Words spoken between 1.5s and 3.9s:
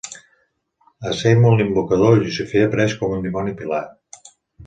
l'Invocador, Llucifer apareix com un dimoni pilar.